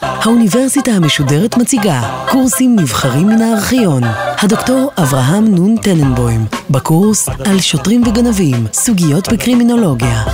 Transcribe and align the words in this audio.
האוניברסיטה 0.00 0.90
המשודרת 0.90 1.56
מציגה 1.56 2.26
קורסים 2.30 2.76
נבחרים 2.78 3.26
מן 3.26 3.42
הארכיון. 3.42 4.02
הדוקטור 4.42 4.90
אברהם 5.02 5.54
נון 5.54 5.76
טננבוים, 5.76 6.40
בקורס 6.70 7.28
על 7.28 7.60
שוטרים 7.60 8.02
וגנבים, 8.02 8.66
סוגיות 8.72 9.32
בקרימינולוגיה. 9.32 10.24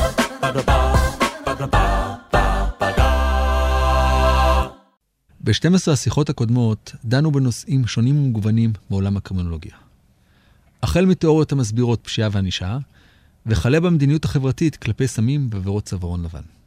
ב-12 5.41 5.93
השיחות 5.93 6.31
הקודמות 6.31 6.93
דנו 7.05 7.33
בנושאים 7.33 7.87
שונים 7.87 8.19
ומגוונים 8.25 8.73
בעולם 8.91 9.17
הקרימינולוגיה. 9.17 9.73
החל 10.83 11.07
מתיאוריות 11.07 11.53
המסבירות 11.53 12.01
פשיעה 12.03 12.29
וענישה, 12.33 12.79
וכלה 13.47 13.81
במדיניות 13.81 14.25
החברתית 14.25 14.77
כלפי 14.77 15.09
סמים 15.09 15.49
ועבירות 15.53 15.85
צווארון 15.85 16.23
לבן. 16.23 16.58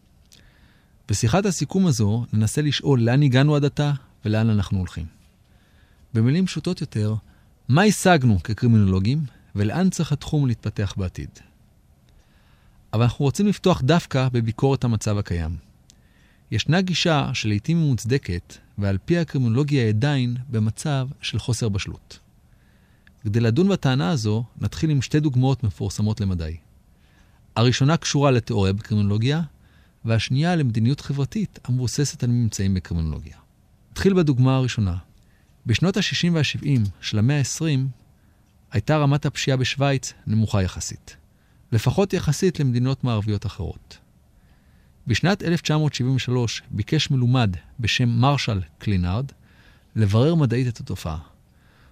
בשיחת 1.09 1.45
הסיכום 1.45 1.87
הזו 1.87 2.25
ננסה 2.33 2.61
לשאול 2.61 3.01
לאן 3.01 3.23
הגענו 3.23 3.55
עד 3.55 3.65
עתה 3.65 3.91
ולאן 4.25 4.49
אנחנו 4.49 4.77
הולכים. 4.77 5.05
במילים 6.13 6.45
פשוטות 6.45 6.81
יותר, 6.81 7.15
מה 7.67 7.83
השגנו 7.83 8.43
כקרימינולוגים 8.43 9.23
ולאן 9.55 9.89
צריך 9.89 10.11
התחום 10.11 10.47
להתפתח 10.47 10.93
בעתיד. 10.97 11.29
אבל 12.93 13.03
אנחנו 13.03 13.25
רוצים 13.25 13.47
לפתוח 13.47 13.81
דווקא 13.81 14.29
בביקורת 14.31 14.83
המצב 14.83 15.17
הקיים. 15.17 15.57
ישנה 16.51 16.81
גישה 16.81 17.29
שלעיתים 17.33 17.77
היא 17.77 17.89
מוצדקת, 17.89 18.57
ועל 18.77 18.97
פי 19.05 19.17
הקרימינולוגיה 19.17 19.87
עדיין 19.87 20.37
במצב 20.49 21.07
של 21.21 21.39
חוסר 21.39 21.69
בשלות. 21.69 22.19
כדי 23.21 23.39
לדון 23.39 23.69
בטענה 23.69 24.09
הזו, 24.09 24.43
נתחיל 24.61 24.89
עם 24.89 25.01
שתי 25.01 25.19
דוגמאות 25.19 25.63
מפורסמות 25.63 26.21
למדי. 26.21 26.57
הראשונה 27.55 27.97
קשורה 27.97 28.31
לתיאוריה 28.31 28.73
בקרימינולוגיה, 28.73 29.41
והשנייה 30.05 30.55
למדיניות 30.55 31.01
חברתית 31.01 31.59
המבוססת 31.63 32.23
על 32.23 32.29
ממצאים 32.29 32.73
בקרימינולוגיה. 32.73 33.37
נתחיל 33.91 34.13
בדוגמה 34.13 34.55
הראשונה. 34.55 34.97
בשנות 35.65 35.97
ה-60 35.97 36.31
וה-70 36.33 36.89
של 37.01 37.19
המאה 37.19 37.37
ה-20 37.37 37.79
הייתה 38.71 38.97
רמת 38.97 39.25
הפשיעה 39.25 39.57
בשוויץ 39.57 40.13
נמוכה 40.27 40.61
יחסית, 40.63 41.15
לפחות 41.71 42.13
יחסית 42.13 42.59
למדינות 42.59 43.03
מערביות 43.03 43.45
אחרות. 43.45 43.97
בשנת 45.07 45.43
1973 45.43 46.61
ביקש 46.71 47.11
מלומד 47.11 47.55
בשם 47.79 48.09
מרשל 48.09 48.61
קלינארד 48.77 49.31
לברר 49.95 50.35
מדעית 50.35 50.67
את 50.67 50.79
התופעה. 50.79 51.17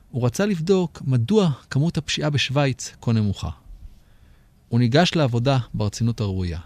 הוא 0.09 0.25
רצה 0.25 0.45
לבדוק 0.45 1.01
מדוע 1.05 1.51
כמות 1.69 1.97
הפשיעה 1.97 2.29
בשוויץ 2.29 2.95
כה 3.01 3.13
נמוכה. 3.13 3.49
הוא 4.69 4.79
ניגש 4.79 5.15
לעבודה 5.15 5.57
ברצינות 5.73 6.21
הראויה. 6.21 6.59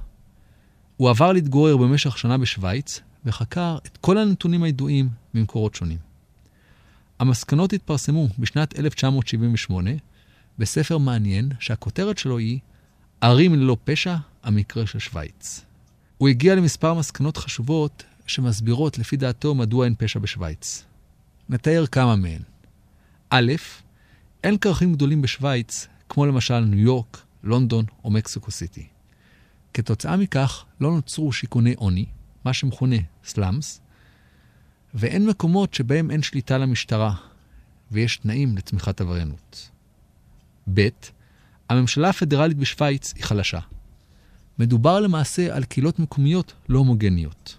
הוא 0.98 1.10
עבר 1.10 1.32
להתגורר 1.32 1.78
במשך 1.78 2.18
שנה 2.18 2.38
בשוויץ 2.38 3.02
וחקר 3.26 3.78
את 3.86 3.98
כל 3.98 4.18
הנתונים 4.18 4.64
הידועים 4.64 5.10
ממקורות 5.34 5.76
שונים. 5.76 5.98
המסקנות 7.20 7.74
התפרסמו 7.74 8.28
בשנת 8.40 8.80
1978 8.80 9.92
בספר 10.60 10.98
מעניין 10.98 11.50
שהכותרת 11.60 12.18
שלו 12.18 12.38
היא 12.38 12.60
ערים 13.22 13.56
ללא 13.56 13.78
פשע, 13.84 14.16
המקרה 14.44 14.88
של 14.88 15.00
שוויץ. 15.00 15.66
הוא 16.18 16.30
הגיע 16.30 16.56
למספר 16.56 16.94
מסקנות 16.94 17.38
חשובות 17.38 18.04
שמסבירות 18.26 18.98
לפי 18.98 19.18
דעתו 19.18 19.56
מדוע 19.56 19.86
אין 19.86 19.96
פשע 19.98 20.20
בשוויץ. 20.20 20.84
נתאר 21.50 21.86
כמה 21.86 22.16
מהן. 22.16 22.42
א', 23.30 23.54
אין 24.44 24.58
כרכים 24.58 24.94
גדולים 24.94 25.22
בשוויץ, 25.22 25.88
כמו 26.10 26.26
למשל 26.26 26.60
ניו 26.60 26.80
יורק, 26.80 27.22
לונדון 27.44 27.86
או 28.04 28.12
מקסיקו 28.12 28.52
סיטי. 28.52 28.93
כתוצאה 29.74 30.18
מכך 30.18 30.66
לא 30.82 30.92
נוצרו 30.92 31.34
שיכוני 31.34 31.74
עוני, 31.74 32.06
מה 32.46 32.54
שמכונה 32.54 32.96
סלאמס, 33.26 33.82
ואין 34.94 35.26
מקומות 35.26 35.74
שבהם 35.74 36.12
אין 36.12 36.22
שליטה 36.22 36.58
למשטרה, 36.58 37.16
ויש 37.92 38.18
תנאים 38.18 38.58
לצמיחת 38.58 39.02
עבריינות. 39.02 39.70
ב. 40.74 40.88
הממשלה 41.70 42.10
הפדרלית 42.10 42.58
בשוויץ 42.58 43.14
היא 43.16 43.24
חלשה. 43.24 43.60
מדובר 44.60 45.00
למעשה 45.00 45.56
על 45.56 45.64
קהילות 45.64 46.00
מקומיות 46.00 46.54
לא 46.70 46.80
הומוגניות. 46.80 47.58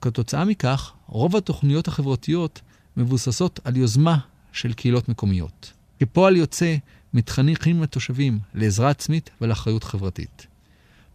כתוצאה 0.00 0.44
מכך, 0.44 0.92
רוב 1.06 1.36
התוכניות 1.36 1.88
החברתיות 1.88 2.60
מבוססות 2.96 3.60
על 3.64 3.76
יוזמה 3.76 4.18
של 4.52 4.72
קהילות 4.72 5.08
מקומיות. 5.08 5.72
כפועל 6.00 6.36
יוצא, 6.36 6.76
מתחנכים 7.14 7.82
לתושבים 7.82 8.38
לעזרה 8.54 8.90
עצמית 8.90 9.30
ולאחריות 9.40 9.84
חברתית. 9.84 10.47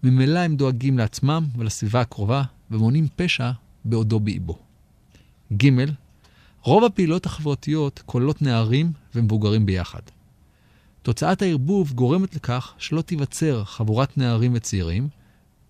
ממילא 0.03 0.39
הם 0.39 0.55
דואגים 0.55 0.97
לעצמם 0.97 1.45
ולסביבה 1.57 2.01
הקרובה 2.01 2.43
ומונעים 2.71 3.07
פשע 3.15 3.51
בעודו 3.85 4.19
באיבו. 4.19 4.59
ג. 5.57 5.69
רוב 6.61 6.83
הפעילות 6.83 7.25
החברתיות 7.25 8.03
כוללות 8.05 8.41
נערים 8.41 8.91
ומבוגרים 9.15 9.65
ביחד. 9.65 10.01
תוצאת 11.01 11.41
הערבוב 11.41 11.93
גורמת 11.93 12.35
לכך 12.35 12.73
שלא 12.77 13.01
תיווצר 13.01 13.63
חבורת 13.63 14.17
נערים 14.17 14.51
וצעירים, 14.55 15.07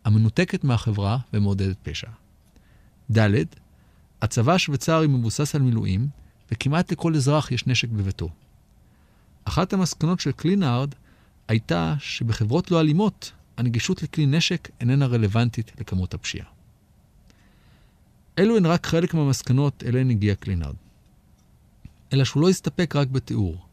המנותקת 0.05 0.63
מהחברה 0.63 1.17
ומעודדת 1.33 1.77
פשע. 1.83 2.09
ד. 3.11 3.29
הצבא 4.21 4.53
השוויצרי 4.53 5.07
מבוסס 5.07 5.55
על 5.55 5.61
מילואים, 5.61 6.07
וכמעט 6.51 6.91
לכל 6.91 7.15
אזרח 7.15 7.51
יש 7.51 7.67
נשק 7.67 7.89
בביתו. 7.89 8.29
אחת 9.45 9.73
המסקנות 9.73 10.19
של 10.19 10.31
קלינארד 10.31 10.95
הייתה 11.47 11.95
שבחברות 11.99 12.71
לא 12.71 12.79
אלימות, 12.79 13.31
הנגישות 13.57 14.03
לכלי 14.03 14.25
נשק 14.25 14.69
איננה 14.79 15.05
רלוונטית 15.05 15.71
לכמות 15.79 16.13
הפשיעה. 16.13 16.47
אלו 18.39 18.57
הן 18.57 18.65
רק 18.65 18.85
חלק 18.85 19.13
מהמסקנות 19.13 19.83
אליהן 19.87 20.09
הגיע 20.09 20.35
קלינארד. 20.35 20.75
אלא 22.13 22.23
שהוא 22.23 22.41
לא 22.41 22.49
הסתפק 22.49 22.95
רק 22.95 23.07
בתיאור. 23.07 23.65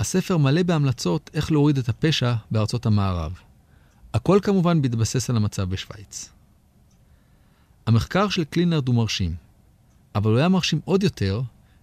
הספר 0.00 0.36
מלא 0.36 0.62
בהמלצות 0.62 1.30
איך 1.34 1.52
להוריד 1.52 1.78
את 1.78 1.88
הפשע 1.88 2.34
בארצות 2.50 2.86
המערב. 2.86 3.38
הכל 4.14 4.38
כמובן 4.42 4.82
בהתבסס 4.82 5.30
על 5.30 5.36
המצב 5.36 5.70
בשוויץ. 5.70 6.30
המחקר 7.86 8.28
של 8.28 8.44
קלינרד 8.44 8.88
הוא 8.88 8.96
מרשים, 8.96 9.34
אבל 10.14 10.30
הוא 10.30 10.38
היה 10.38 10.48
מרשים 10.48 10.80
עוד 10.84 11.02
יותר 11.02 11.42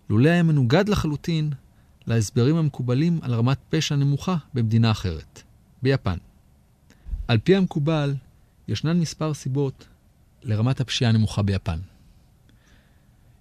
לולא 0.09 0.29
היה 0.29 0.43
מנוגד 0.43 0.89
לחלוטין 0.89 1.51
להסברים 2.07 2.55
המקובלים 2.55 3.19
על 3.21 3.33
רמת 3.33 3.57
פשע 3.69 3.95
נמוכה 3.95 4.35
במדינה 4.53 4.91
אחרת, 4.91 5.41
ביפן. 5.81 6.17
על 7.27 7.37
פי 7.37 7.55
המקובל, 7.55 8.15
ישנן 8.67 8.99
מספר 8.99 9.33
סיבות 9.33 9.87
לרמת 10.43 10.79
הפשיעה 10.79 11.11
הנמוכה 11.11 11.41
ביפן. 11.41 11.79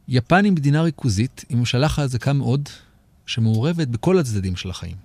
יפן 0.08 0.44
היא 0.44 0.52
מדינה 0.52 0.82
ריכוזית 0.82 1.44
עם 1.48 1.58
ממשלה 1.58 1.88
חזקה 1.88 2.32
מאוד, 2.32 2.68
שמעורבת 3.26 3.88
בכל 3.88 4.18
הצדדים 4.18 4.56
של 4.56 4.70
החיים. 4.70 4.96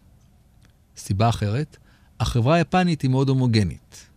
סיבה 0.98 1.30
אחרת, 1.30 1.78
החברה 2.20 2.56
היפנית 2.56 3.02
היא 3.02 3.12
מאוד 3.12 3.30
הומוגנית. 3.30 4.08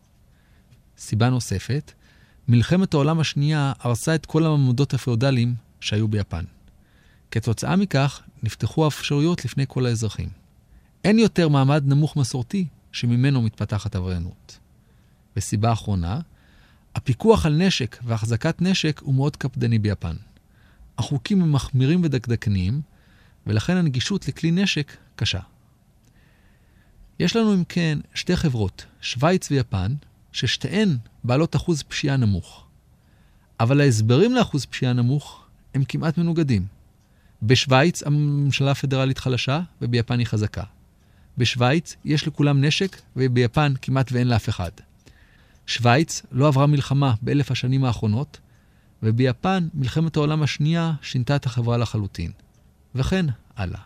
סיבה 0.98 1.30
נוספת, 1.30 1.92
מלחמת 2.48 2.94
העולם 2.94 3.20
השנייה 3.20 3.72
הרסה 3.78 4.14
את 4.14 4.26
כל 4.26 4.46
המעמדות 4.46 4.94
הפאודליים 4.94 5.54
שהיו 5.80 6.08
ביפן. 6.08 6.44
כתוצאה 7.30 7.76
מכך, 7.76 8.22
נפתחו 8.42 8.84
האפשרויות 8.84 9.44
לפני 9.44 9.64
כל 9.68 9.86
האזרחים. 9.86 10.28
אין 11.04 11.18
יותר 11.18 11.48
מעמד 11.48 11.82
נמוך 11.86 12.16
מסורתי 12.16 12.66
שממנו 12.92 13.42
מתפתחת 13.42 13.96
עבריינות. 13.96 14.58
וסיבה 15.36 15.72
אחרונה, 15.72 16.20
הפיקוח 16.94 17.46
על 17.46 17.56
נשק 17.66 17.98
והחזקת 18.04 18.62
נשק 18.62 19.00
הוא 19.04 19.14
מאוד 19.14 19.36
קפדני 19.36 19.78
ביפן. 19.78 20.16
החוקים 20.98 21.42
הם 21.42 21.52
מחמירים 21.52 22.00
ודקדקניים, 22.04 22.80
ולכן 23.46 23.76
הנגישות 23.76 24.28
לכלי 24.28 24.50
נשק 24.50 24.96
קשה. 25.16 25.40
יש 27.20 27.36
לנו 27.36 27.54
אם 27.54 27.64
כן 27.64 27.98
שתי 28.14 28.36
חברות, 28.36 28.86
שווייץ 29.00 29.50
ויפן, 29.50 29.94
ששתיהן 30.32 30.96
בעלות 31.24 31.56
אחוז 31.56 31.82
פשיעה 31.82 32.16
נמוך. 32.16 32.66
אבל 33.60 33.80
ההסברים 33.80 34.34
לאחוז 34.34 34.64
פשיעה 34.64 34.92
נמוך 34.92 35.44
הם 35.74 35.84
כמעט 35.84 36.18
מנוגדים. 36.18 36.66
בשווייץ 37.42 38.02
הממשלה 38.02 38.70
הפדרלית 38.70 39.18
חלשה 39.18 39.60
וביפן 39.82 40.18
היא 40.18 40.26
חזקה. 40.26 40.62
בשווייץ 41.40 41.96
יש 42.04 42.26
לכולם 42.26 42.64
נשק 42.64 43.00
וביפן 43.16 43.72
כמעט 43.82 44.12
ואין 44.12 44.28
לאף 44.28 44.48
אחד. 44.48 44.70
שווייץ 45.66 46.22
לא 46.32 46.48
עברה 46.48 46.66
מלחמה 46.66 47.14
באלף 47.22 47.50
השנים 47.50 47.84
האחרונות, 47.84 48.38
וביפן 49.02 49.68
מלחמת 49.74 50.16
העולם 50.16 50.42
השנייה 50.42 50.92
שינתה 51.02 51.36
את 51.36 51.46
החברה 51.46 51.76
לחלוטין. 51.76 52.30
וכן 52.94 53.26
הלאה. 53.56 53.80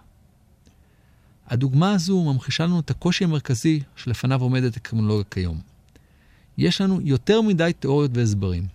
הדוגמה 1.47 1.93
הזו 1.93 2.33
ממחישה 2.33 2.65
לנו 2.65 2.81
את 2.81 2.91
הקושי 2.91 3.25
המרכזי 3.25 3.81
שלפניו 3.97 4.43
עומדת 4.43 4.77
הקרימינולוגיה 4.77 5.25
כיום. 5.31 5.61
יש 6.59 6.81
לנו 6.81 7.01
יותר 7.01 7.41
מדי 7.41 7.73
תיאוריות 7.79 8.11
והסברים. 8.15 8.67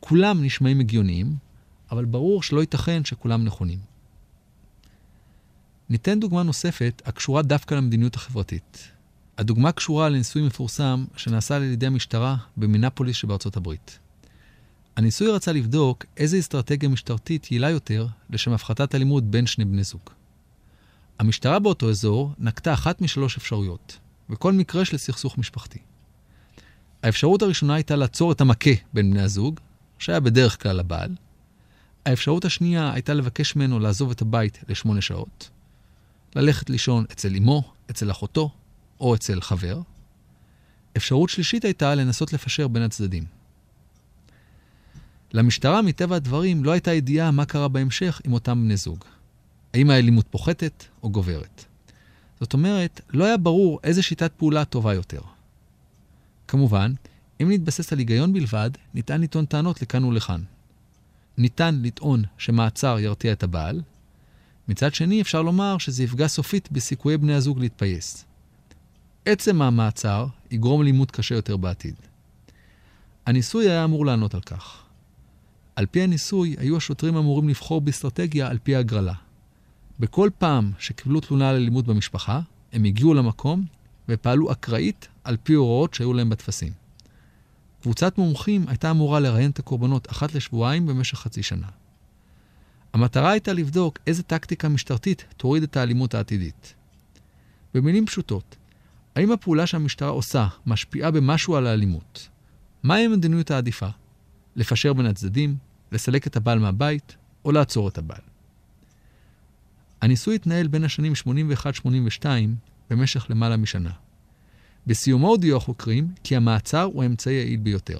כולם 0.00 0.44
נשמעים 0.44 0.80
הגיוניים, 0.80 1.36
אבל 1.90 2.04
ברור 2.04 2.42
שלא 2.42 2.60
ייתכן 2.60 3.04
שכולם 3.04 3.44
נכונים. 3.44 3.78
ניתן 5.90 6.20
דוגמה 6.20 6.42
נוספת 6.42 7.02
הקשורה 7.04 7.42
דווקא 7.42 7.74
למדיניות 7.74 8.14
החברתית. 8.14 8.88
הדוגמה 9.38 9.72
קשורה 9.72 10.08
לניסוי 10.08 10.42
מפורסם 10.42 11.04
שנעשה 11.16 11.56
על 11.56 11.62
ידי 11.62 11.86
המשטרה 11.86 12.36
במינפוליס 12.56 13.16
שבארצות 13.16 13.56
הברית. 13.56 13.98
הניסוי 14.96 15.28
רצה 15.28 15.52
לבדוק 15.52 16.04
איזה 16.16 16.38
אסטרטגיה 16.38 16.88
משטרתית 16.88 17.52
יעילה 17.52 17.70
יותר 17.70 18.06
לשם 18.30 18.52
הפחתת 18.52 18.94
אלימות 18.94 19.24
בין 19.24 19.46
שני 19.46 19.64
בני 19.64 19.82
זוג. 19.82 20.00
המשטרה 21.18 21.58
באותו 21.58 21.90
אזור 21.90 22.32
נקטה 22.38 22.74
אחת 22.74 23.00
משלוש 23.00 23.36
אפשרויות, 23.36 23.98
וכל 24.30 24.52
מקרה 24.52 24.84
של 24.84 24.96
סכסוך 24.96 25.38
משפחתי. 25.38 25.78
האפשרות 27.02 27.42
הראשונה 27.42 27.74
הייתה 27.74 27.96
לעצור 27.96 28.32
את 28.32 28.40
המכה 28.40 28.70
בין 28.92 29.10
בני 29.10 29.22
הזוג, 29.22 29.60
שהיה 29.98 30.20
בדרך 30.20 30.62
כלל 30.62 30.80
הבעל. 30.80 31.14
האפשרות 32.06 32.44
השנייה 32.44 32.92
הייתה 32.92 33.14
לבקש 33.14 33.56
ממנו 33.56 33.78
לעזוב 33.78 34.10
את 34.10 34.22
הבית 34.22 34.64
לשמונה 34.68 35.00
שעות, 35.00 35.50
ללכת 36.36 36.70
לישון 36.70 37.04
אצל 37.12 37.36
אמו, 37.36 37.72
אצל 37.90 38.10
אחותו 38.10 38.50
או 39.00 39.14
אצל 39.14 39.40
חבר. 39.40 39.80
אפשרות 40.96 41.30
שלישית 41.30 41.64
הייתה 41.64 41.94
לנסות 41.94 42.32
לפשר 42.32 42.68
בין 42.68 42.82
הצדדים. 42.82 43.24
למשטרה, 45.32 45.82
מטבע 45.82 46.16
הדברים, 46.16 46.64
לא 46.64 46.70
הייתה 46.70 46.92
ידיעה 46.92 47.30
מה 47.30 47.44
קרה 47.44 47.68
בהמשך 47.68 48.20
עם 48.24 48.32
אותם 48.32 48.64
בני 48.64 48.76
זוג. 48.76 49.04
האם 49.74 49.90
האלימות 49.90 50.26
פוחתת 50.30 50.84
או 51.02 51.10
גוברת. 51.10 51.64
זאת 52.40 52.52
אומרת, 52.52 53.00
לא 53.10 53.24
היה 53.24 53.36
ברור 53.36 53.80
איזה 53.84 54.02
שיטת 54.02 54.32
פעולה 54.36 54.64
טובה 54.64 54.94
יותר. 54.94 55.20
כמובן, 56.48 56.92
אם 57.42 57.50
נתבסס 57.50 57.92
על 57.92 57.98
היגיון 57.98 58.32
בלבד, 58.32 58.70
ניתן 58.94 59.20
לטעון 59.20 59.46
טענות 59.46 59.82
לכאן 59.82 60.04
ולכאן. 60.04 60.42
ניתן 61.38 61.80
לטעון 61.82 62.22
שמעצר 62.38 62.98
ירתיע 62.98 63.32
את 63.32 63.42
הבעל, 63.42 63.82
מצד 64.68 64.94
שני 64.94 65.20
אפשר 65.20 65.42
לומר 65.42 65.78
שזה 65.78 66.02
יפגע 66.02 66.28
סופית 66.28 66.72
בסיכויי 66.72 67.16
בני 67.16 67.34
הזוג 67.34 67.58
להתפייס. 67.58 68.24
עצם 69.24 69.62
המעצר 69.62 70.26
יגרום 70.50 70.82
לימוד 70.82 71.10
קשה 71.10 71.34
יותר 71.34 71.56
בעתיד. 71.56 71.94
הניסוי 73.26 73.70
היה 73.70 73.84
אמור 73.84 74.06
לענות 74.06 74.34
על 74.34 74.40
כך. 74.40 74.82
על 75.76 75.86
פי 75.86 76.02
הניסוי, 76.02 76.56
היו 76.58 76.76
השוטרים 76.76 77.16
אמורים 77.16 77.48
לבחור 77.48 77.80
באסטרטגיה 77.80 78.48
על 78.48 78.58
פי 78.62 78.76
הגרלה. 78.76 79.14
בכל 80.00 80.30
פעם 80.38 80.72
שקיבלו 80.78 81.20
תלונה 81.20 81.50
על 81.50 81.56
אלימות 81.56 81.86
במשפחה, 81.86 82.40
הם 82.72 82.84
הגיעו 82.84 83.14
למקום 83.14 83.64
ופעלו 84.08 84.52
אקראית 84.52 85.08
על 85.24 85.36
פי 85.42 85.52
הוראות 85.52 85.94
שהיו 85.94 86.12
להם 86.12 86.30
בטפסים. 86.30 86.72
קבוצת 87.82 88.18
מומחים 88.18 88.64
הייתה 88.68 88.90
אמורה 88.90 89.20
לראיין 89.20 89.50
את 89.50 89.58
הקורבנות 89.58 90.10
אחת 90.10 90.34
לשבועיים 90.34 90.86
במשך 90.86 91.18
חצי 91.18 91.42
שנה. 91.42 91.66
המטרה 92.96 93.30
הייתה 93.30 93.52
לבדוק 93.52 93.98
איזה 94.06 94.22
טקטיקה 94.22 94.68
משטרתית 94.68 95.24
תוריד 95.36 95.62
את 95.62 95.76
האלימות 95.76 96.14
העתידית. 96.14 96.74
במילים 97.74 98.06
פשוטות, 98.06 98.56
האם 99.16 99.32
הפעולה 99.32 99.66
שהמשטרה 99.66 100.08
עושה 100.08 100.46
משפיעה 100.66 101.10
במשהו 101.10 101.56
על 101.56 101.66
האלימות? 101.66 102.28
מהי 102.82 103.04
המדיניות 103.04 103.50
העדיפה? 103.50 103.88
לפשר 104.56 104.92
בין 104.92 105.06
הצדדים, 105.06 105.56
לסלק 105.92 106.26
את 106.26 106.36
הבעל 106.36 106.58
מהבית, 106.58 107.16
או 107.44 107.52
לעצור 107.52 107.88
את 107.88 107.98
הבעל. 107.98 108.20
הניסוי 110.02 110.34
התנהל 110.34 110.66
בין 110.66 110.84
השנים 110.84 111.12
81-82 112.22 112.26
במשך 112.90 113.26
למעלה 113.30 113.56
משנה. 113.56 113.92
בסיומו 114.86 115.28
הודיעו 115.28 115.56
החוקרים 115.56 116.08
כי 116.24 116.36
המעצר 116.36 116.82
הוא 116.82 117.02
האמצעי 117.02 117.34
היעיל 117.34 117.60
ביותר. 117.60 117.98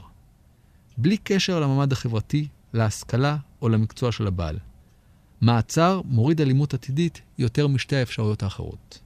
בלי 0.99 1.17
קשר 1.17 1.61
למעמד 1.61 1.93
החברתי, 1.93 2.49
להשכלה 2.73 3.37
או 3.63 3.69
למקצוע 3.69 4.13
של 4.13 4.27
הבעל. 4.27 4.59
מעצר 5.41 6.01
מוריד 6.05 6.41
אלימות 6.41 6.75
עתידית 6.75 7.21
יותר 7.39 7.67
משתי 7.67 7.97
האפשרויות 7.97 8.43
האחרות. 8.43 9.01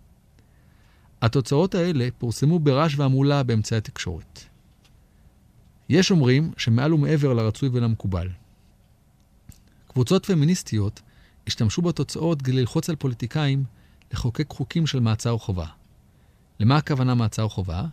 התוצאות 1.23 1.75
האלה 1.75 2.09
פורסמו 2.19 2.59
ברעש 2.59 2.95
והמולה 2.97 3.43
באמצעי 3.43 3.79
התקשורת. 3.79 4.41
יש 5.89 6.11
אומרים 6.11 6.53
שמעל 6.57 6.95
ומעבר 6.95 7.33
לרצוי 7.33 7.69
ולמקובל. 7.73 8.29
קבוצות 9.89 10.27
פמיניסטיות 10.27 11.01
השתמשו 11.47 11.83
בתוצאות 11.83 12.43
כדי 12.43 12.53
ללחוץ 12.53 12.91
על 12.91 12.97
פוליטיקאים 12.97 13.65
לחוקק 14.13 14.51
חוקים 14.51 14.87
של 14.87 15.01
מעצר 15.01 15.39
חובה. 15.39 15.67
למה 16.61 16.77
הכוונה 16.77 17.15
מעצר 17.15 17.49
חובה? 17.49 17.85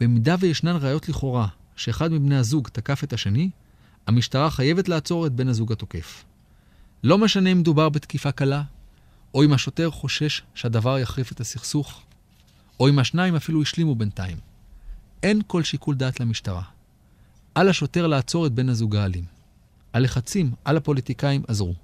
במידה 0.00 0.36
וישנן 0.40 0.76
ראיות 0.80 1.08
לכאורה 1.08 1.48
שאחד 1.76 2.12
מבני 2.12 2.36
הזוג 2.36 2.68
תקף 2.68 3.04
את 3.04 3.12
השני, 3.12 3.50
המשטרה 4.06 4.50
חייבת 4.50 4.88
לעצור 4.88 5.26
את 5.26 5.32
בן 5.32 5.48
הזוג 5.48 5.72
התוקף. 5.72 6.24
לא 7.04 7.18
משנה 7.18 7.52
אם 7.52 7.58
מדובר 7.58 7.88
בתקיפה 7.88 8.32
קלה, 8.32 8.62
או 9.34 9.44
אם 9.44 9.52
השוטר 9.52 9.90
חושש 9.90 10.42
שהדבר 10.54 10.98
יחריף 10.98 11.32
את 11.32 11.40
הסכסוך, 11.40 12.02
או 12.80 12.88
אם 12.88 12.98
השניים 12.98 13.34
אפילו 13.34 13.62
השלימו 13.62 13.94
בינתיים. 13.94 14.36
אין 15.22 15.40
כל 15.46 15.62
שיקול 15.62 15.94
דעת 15.94 16.20
למשטרה. 16.20 16.62
על 17.54 17.68
השוטר 17.68 18.06
לעצור 18.06 18.46
את 18.46 18.52
בן 18.52 18.68
הזוג 18.68 18.96
האלים. 18.96 19.24
הלחצים 19.92 20.50
על 20.64 20.76
הפוליטיקאים 20.76 21.42
עזרו. 21.48 21.74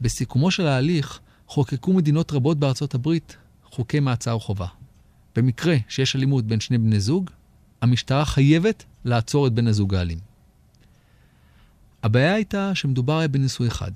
בסיכומו 0.00 0.50
של 0.50 0.66
ההליך 0.66 1.20
חוקקו 1.48 1.92
מדינות 1.92 2.32
רבות 2.32 2.58
בארצות 2.58 2.94
הברית 2.94 3.36
חוקי 3.64 4.00
מעצר 4.00 4.38
חובה. 4.38 4.66
במקרה 5.36 5.76
שיש 5.88 6.16
אלימות 6.16 6.44
בין 6.44 6.60
שני 6.60 6.78
בני 6.78 7.00
זוג, 7.00 7.30
המשטרה 7.82 8.24
חייבת 8.24 8.84
לעצור 9.04 9.46
את 9.46 9.52
בן 9.52 9.66
הזוג 9.66 9.94
האלים. 9.94 10.18
הבעיה 12.02 12.34
הייתה 12.34 12.74
שמדובר 12.74 13.18
היה 13.18 13.28
בניסוי 13.28 13.68
אחד. 13.68 13.92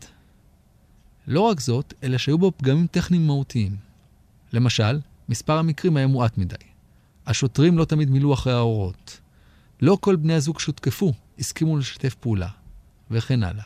לא 1.29 1.41
רק 1.41 1.61
זאת, 1.61 1.95
אלא 2.03 2.19
שהיו 2.19 2.39
בו 2.39 2.53
פגמים 2.57 2.87
טכניים 2.87 3.27
מהותיים. 3.27 3.77
למשל, 4.53 5.01
מספר 5.29 5.59
המקרים 5.59 5.97
היה 5.97 6.07
מועט 6.07 6.39
מדי. 6.39 6.57
השוטרים 7.27 7.79
לא 7.79 7.85
תמיד 7.85 8.11
מילאו 8.11 8.35
אחרי 8.35 8.53
ההוראות. 8.53 9.21
לא 9.81 9.99
כל 10.01 10.17
בני 10.17 10.35
הזוג 10.35 10.61
שהותקפו 10.61 11.13
הסכימו 11.39 11.79
לשתף 11.79 12.15
פעולה, 12.15 12.49
וכן 13.11 13.43
הלאה. 13.43 13.65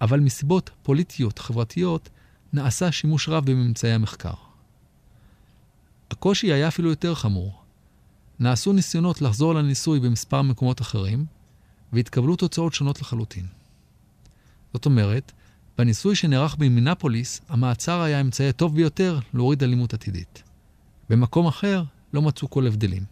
אבל 0.00 0.20
מסיבות 0.20 0.70
פוליטיות 0.82 1.38
חברתיות 1.38 2.08
נעשה 2.52 2.92
שימוש 2.92 3.28
רב 3.28 3.50
בממצאי 3.50 3.92
המחקר. 3.92 4.34
הקושי 6.10 6.52
היה 6.52 6.68
אפילו 6.68 6.90
יותר 6.90 7.14
חמור. 7.14 7.62
נעשו 8.40 8.72
ניסיונות 8.72 9.22
לחזור 9.22 9.54
לניסוי 9.54 10.00
במספר 10.00 10.42
מקומות 10.42 10.80
אחרים, 10.80 11.26
והתקבלו 11.92 12.36
תוצאות 12.36 12.74
שונות 12.74 13.00
לחלוטין. 13.00 13.46
זאת 14.72 14.86
אומרת, 14.86 15.32
בניסוי 15.78 16.16
שנערך 16.16 16.56
במינפוליס, 16.56 17.40
המעצר 17.48 18.00
היה 18.00 18.18
האמצעי 18.18 18.48
הטוב 18.48 18.74
ביותר 18.74 19.18
להוריד 19.34 19.62
אלימות 19.62 19.94
עתידית. 19.94 20.42
במקום 21.10 21.46
אחר 21.46 21.82
לא 22.12 22.22
מצאו 22.22 22.50
כל 22.50 22.66
הבדלים. 22.66 23.04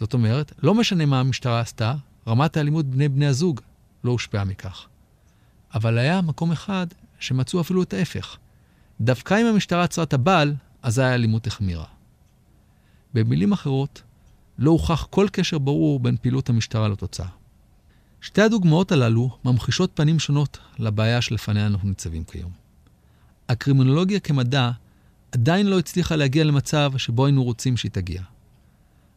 זאת 0.00 0.14
אומרת, 0.14 0.52
לא 0.62 0.74
משנה 0.74 1.06
מה 1.06 1.20
המשטרה 1.20 1.60
עשתה, 1.60 1.94
רמת 2.26 2.56
האלימות 2.56 2.86
בני 2.86 3.08
בני 3.08 3.26
הזוג 3.26 3.60
לא 4.04 4.10
הושפעה 4.10 4.44
מכך. 4.44 4.86
אבל 5.74 5.98
היה 5.98 6.20
מקום 6.20 6.52
אחד 6.52 6.86
שמצאו 7.18 7.60
אפילו 7.60 7.82
את 7.82 7.94
ההפך. 7.94 8.36
דווקא 9.00 9.40
אם 9.40 9.46
המשטרה 9.46 9.84
עצרה 9.84 10.04
את 10.04 10.12
הבעל, 10.12 10.54
אזי 10.82 11.02
האלימות 11.02 11.46
החמירה. 11.46 11.84
במילים 13.14 13.52
אחרות, 13.52 14.02
לא 14.58 14.70
הוכח 14.70 15.06
כל 15.10 15.26
קשר 15.32 15.58
ברור 15.58 16.00
בין 16.00 16.16
פעילות 16.16 16.48
המשטרה 16.48 16.88
לתוצאה. 16.88 17.28
שתי 18.22 18.42
הדוגמאות 18.42 18.92
הללו 18.92 19.30
ממחישות 19.44 19.90
פנים 19.94 20.18
שונות 20.18 20.58
לבעיה 20.78 21.20
שלפניה 21.20 21.66
אנחנו 21.66 21.88
ניצבים 21.88 22.24
כיום. 22.24 22.50
הקרימינולוגיה 23.48 24.20
כמדע 24.20 24.70
עדיין 25.32 25.66
לא 25.66 25.78
הצליחה 25.78 26.16
להגיע 26.16 26.44
למצב 26.44 26.92
שבו 26.96 27.26
היינו 27.26 27.44
רוצים 27.44 27.76
שהיא 27.76 27.90
תגיע. 27.90 28.22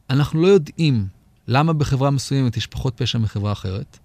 אנחנו 0.09 0.41
לא 0.41 0.47
יודעים 0.47 1.07
למה 1.47 1.74
בחברה 1.74 2.12
מסוימת 2.12 2.57
יש 2.57 2.67
פחות 2.67 2.97
פשע 2.97 3.17
מחברה 3.17 3.51
אחרת, 3.51 4.00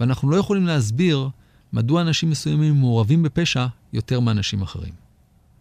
ואנחנו 0.00 0.30
לא 0.30 0.36
יכולים 0.36 0.66
להסביר 0.66 1.28
מדוע 1.72 2.02
אנשים 2.02 2.30
מסוימים 2.30 2.74
מעורבים 2.74 3.22
בפשע 3.22 3.66
יותר 3.92 4.20
מאנשים 4.20 4.62
אחרים. 4.62 4.92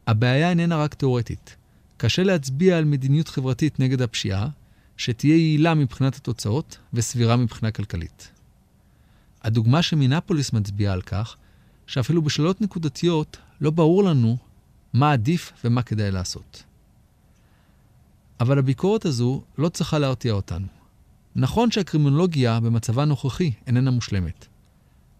הבעיה 0.07 0.49
איננה 0.49 0.77
רק 0.77 0.93
תאורטית. 0.93 1.55
קשה 1.97 2.23
להצביע 2.23 2.77
על 2.77 2.85
מדיניות 2.85 3.27
חברתית 3.27 3.79
נגד 3.79 4.01
הפשיעה, 4.01 4.47
שתהיה 4.97 5.35
יעילה 5.35 5.73
מבחינת 5.73 6.15
התוצאות 6.15 6.77
וסבירה 6.93 7.35
מבחינה 7.35 7.71
כלכלית. 7.71 8.38
הדוגמה 9.43 9.81
שמינפוליס 9.81 10.53
מצביעה 10.53 10.93
על 10.93 11.01
כך, 11.01 11.36
שאפילו 11.88 12.22
בשאלות 12.22 12.62
נקודתיות 12.62 13.38
לא 13.62 13.72
ברור 13.72 14.03
לנו 14.03 14.38
מה 14.93 15.12
עדיף 15.12 15.51
ומה 15.63 15.81
כדאי 15.81 16.12
לעשות. 16.12 16.63
אבל 18.39 18.60
הביקורת 18.60 19.05
הזו 19.05 19.41
לא 19.58 19.69
צריכה 19.69 20.00
להרתיע 20.00 20.34
אותנו. 20.34 20.67
נכון 21.36 21.72
שהקרימינולוגיה 21.72 22.60
במצבה 22.60 23.01
הנוכחי 23.01 23.51
איננה 23.67 23.91
מושלמת, 23.91 24.46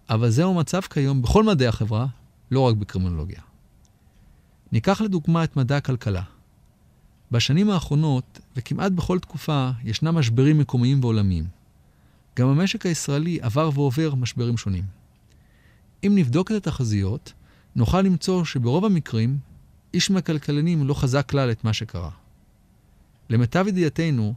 אבל 0.09 0.29
זהו 0.29 0.53
מצב 0.53 0.81
כיום 0.81 1.21
בכל 1.21 1.43
מדעי 1.43 1.67
החברה, 1.67 2.05
לא 2.51 2.59
רק 2.59 2.75
בקרימינולוגיה. 2.75 3.41
ניקח 4.71 5.01
לדוגמה 5.01 5.43
את 5.43 5.57
מדע 5.57 5.77
הכלכלה. 5.77 6.23
בשנים 7.31 7.69
האחרונות, 7.69 8.39
וכמעט 8.55 8.91
בכל 8.91 9.19
תקופה, 9.19 9.69
ישנם 9.83 10.15
משברים 10.15 10.57
מקומיים 10.57 10.99
ועולמיים. 11.03 11.58
גם 12.36 12.48
המשק 12.48 12.86
הישראלי 12.86 13.39
עבר 13.41 13.69
ועובר 13.74 14.15
משברים 14.15 14.57
שונים. 14.57 14.83
אם 16.03 16.12
נבדוק 16.15 16.51
את 16.51 16.55
התחזיות, 16.55 17.33
נוכל 17.75 18.01
למצוא 18.01 18.45
שברוב 18.45 18.86
המקרים, 18.86 19.38
איש 19.93 20.12
מהכלכלנים 20.12 20.88
לא 20.88 20.93
חזק 20.93 21.29
כלל 21.29 21.51
את 21.51 21.63
מה 21.63 21.74
שקרה. 21.74 22.09
למיטב 23.29 23.65
ידיעתנו, 23.67 24.33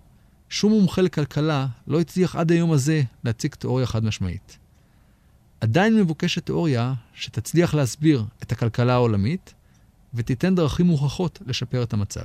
שום 0.48 0.72
מומחה 0.72 1.02
לכלכלה 1.02 1.66
לא 1.86 2.00
הצליח 2.00 2.36
עד 2.36 2.52
היום 2.52 2.72
הזה 2.72 3.02
להציג 3.24 3.54
תיאוריה 3.54 3.86
חד 3.86 4.04
משמעית. 4.04 4.58
עדיין 5.60 5.96
מבוקשת 5.96 6.46
תיאוריה 6.46 6.94
שתצליח 7.14 7.74
להסביר 7.74 8.24
את 8.42 8.52
הכלכלה 8.52 8.92
העולמית 8.92 9.54
ותיתן 10.14 10.54
דרכים 10.54 10.86
מוכחות 10.86 11.38
לשפר 11.46 11.82
את 11.82 11.92
המצב. 11.92 12.24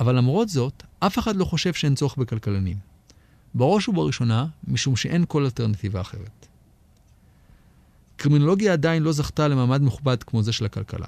אבל 0.00 0.16
למרות 0.16 0.48
זאת, 0.48 0.82
אף 0.98 1.18
אחד 1.18 1.36
לא 1.36 1.44
חושב 1.44 1.72
שאין 1.74 1.94
צורך 1.94 2.16
בכלכלנים. 2.16 2.95
בראש 3.56 3.88
ובראשונה, 3.88 4.46
משום 4.68 4.96
שאין 4.96 5.24
כל 5.28 5.44
אלטרנטיבה 5.44 6.00
אחרת. 6.00 6.46
קרימינולוגיה 8.16 8.72
עדיין 8.72 9.02
לא 9.02 9.12
זכתה 9.12 9.48
למעמד 9.48 9.82
מכובד 9.82 10.22
כמו 10.22 10.42
זה 10.42 10.52
של 10.52 10.64
הכלכלה. 10.64 11.06